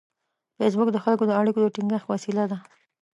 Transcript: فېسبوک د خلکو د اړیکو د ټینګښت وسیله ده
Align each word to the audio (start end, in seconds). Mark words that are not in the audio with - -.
فېسبوک 0.57 0.89
د 0.93 0.97
خلکو 1.05 1.23
د 1.27 1.31
اړیکو 1.39 1.59
د 1.61 1.65
ټینګښت 1.75 2.07
وسیله 2.11 2.43
ده 2.51 2.57